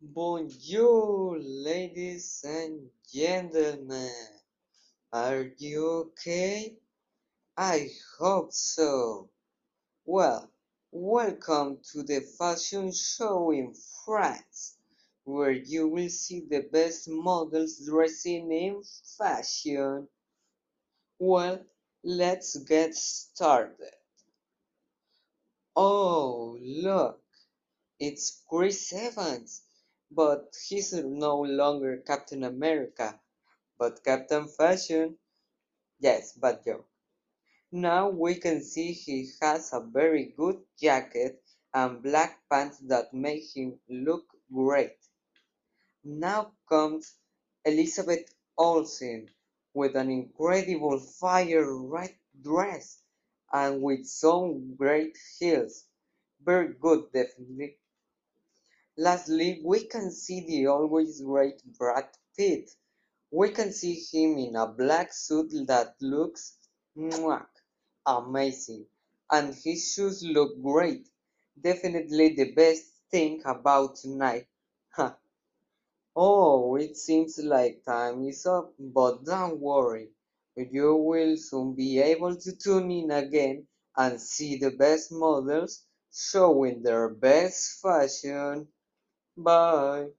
Bonjour, 0.00 1.36
ladies 1.40 2.44
and 2.46 2.88
gentlemen. 3.12 4.12
Are 5.12 5.50
you 5.56 5.88
okay? 5.88 6.76
I 7.56 7.90
hope 8.16 8.52
so. 8.52 9.28
Well, 10.04 10.52
welcome 10.92 11.78
to 11.90 12.04
the 12.04 12.20
fashion 12.20 12.92
show 12.92 13.50
in 13.50 13.74
France, 14.04 14.76
where 15.24 15.50
you 15.50 15.88
will 15.88 16.10
see 16.10 16.46
the 16.48 16.60
best 16.60 17.08
models 17.08 17.84
dressing 17.84 18.52
in 18.52 18.84
fashion. 19.18 20.06
Well, 21.18 21.58
let's 22.04 22.56
get 22.56 22.94
started. 22.94 23.96
Oh, 25.74 26.56
look, 26.60 27.20
it's 27.98 28.44
Chris 28.48 28.92
Evans 28.92 29.62
but 30.10 30.56
he's 30.68 30.92
no 30.92 31.40
longer 31.40 31.98
Captain 31.98 32.44
America, 32.44 33.20
but 33.78 34.04
Captain 34.04 34.48
Fashion. 34.48 35.18
Yes, 36.00 36.32
bad 36.34 36.64
joke. 36.64 36.88
Now 37.72 38.10
we 38.10 38.36
can 38.36 38.62
see 38.62 38.92
he 38.92 39.30
has 39.40 39.72
a 39.72 39.80
very 39.80 40.26
good 40.36 40.62
jacket 40.78 41.42
and 41.74 42.02
black 42.02 42.48
pants 42.50 42.78
that 42.88 43.14
make 43.14 43.56
him 43.56 43.80
look 43.88 44.26
great. 44.52 44.98
Now 46.02 46.54
comes 46.68 47.14
Elizabeth 47.64 48.34
Olsen 48.56 49.30
with 49.74 49.94
an 49.94 50.10
incredible 50.10 50.98
fire 50.98 51.72
red 51.72 52.16
dress 52.42 53.00
and 53.52 53.80
with 53.80 54.04
some 54.06 54.74
great 54.74 55.16
heels. 55.38 55.84
Very 56.40 56.74
good, 56.74 57.12
definitely. 57.12 57.78
Lastly, 59.00 59.62
we 59.64 59.84
can 59.84 60.10
see 60.10 60.40
the 60.40 60.66
always 60.66 61.20
great 61.20 61.62
Brad 61.78 62.08
Pitt. 62.36 62.68
We 63.30 63.50
can 63.50 63.72
see 63.72 63.94
him 63.94 64.38
in 64.38 64.56
a 64.56 64.66
black 64.66 65.12
suit 65.12 65.52
that 65.68 65.94
looks 66.00 66.58
mwah, 66.96 67.46
amazing, 68.04 68.86
and 69.30 69.54
his 69.54 69.92
shoes 69.92 70.24
look 70.24 70.60
great. 70.60 71.08
Definitely 71.60 72.34
the 72.34 72.52
best 72.54 72.86
thing 73.12 73.40
about 73.44 73.96
tonight. 73.96 74.48
oh, 76.16 76.74
it 76.76 76.96
seems 76.96 77.38
like 77.38 77.84
time 77.84 78.24
is 78.24 78.46
up, 78.46 78.74
but 78.80 79.24
don't 79.24 79.60
worry. 79.60 80.10
You 80.56 80.96
will 80.96 81.36
soon 81.36 81.74
be 81.74 82.00
able 82.00 82.34
to 82.34 82.56
tune 82.56 82.90
in 82.90 83.12
again 83.12 83.68
and 83.96 84.20
see 84.20 84.56
the 84.58 84.72
best 84.72 85.12
models 85.12 85.84
showing 86.12 86.82
their 86.82 87.08
best 87.10 87.80
fashion. 87.80 88.66
Bye. 89.38 90.10